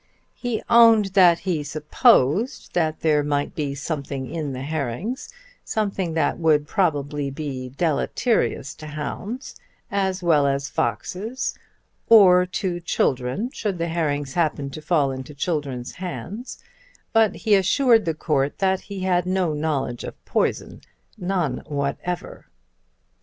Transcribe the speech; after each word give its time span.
He 0.33 0.63
owned 0.67 1.13
that 1.13 1.37
he 1.41 1.61
supposed 1.63 2.73
that 2.73 3.01
there 3.01 3.21
might 3.23 3.53
be 3.53 3.75
something 3.75 4.27
in 4.31 4.51
the 4.51 4.63
herrings, 4.63 5.29
something 5.63 6.15
that 6.15 6.39
would 6.39 6.65
probably 6.67 7.29
be 7.29 7.69
deleterious 7.69 8.73
to 8.77 8.87
hounds 8.87 9.57
as 9.91 10.23
well 10.23 10.47
as 10.47 10.69
foxes, 10.69 11.53
or 12.09 12.47
to 12.47 12.79
children 12.79 13.51
should 13.51 13.77
the 13.77 13.89
herrings 13.89 14.33
happen 14.33 14.71
to 14.71 14.81
fall 14.81 15.11
into 15.11 15.35
children's 15.35 15.91
hands; 15.91 16.63
but 17.13 17.35
he 17.35 17.53
assured 17.53 18.05
the 18.05 18.15
Court 18.15 18.57
that 18.57 18.79
he 18.81 19.01
had 19.01 19.27
no 19.27 19.53
knowledge 19.53 20.03
of 20.03 20.25
poison, 20.25 20.81
none 21.15 21.61
whatever. 21.67 22.47